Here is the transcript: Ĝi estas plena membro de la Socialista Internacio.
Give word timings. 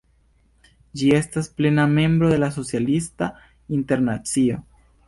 Ĝi 1.01 1.09
estas 1.17 1.51
plena 1.59 1.85
membro 1.93 2.33
de 2.35 2.41
la 2.45 2.51
Socialista 2.59 3.31
Internacio. 3.81 4.63